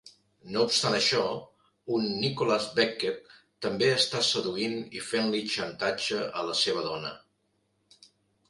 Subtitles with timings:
[0.53, 1.19] No obstant això,
[1.97, 3.35] un Nicholas Beckett
[3.67, 7.17] també està seduint i fent-li xantatge a la seva dona.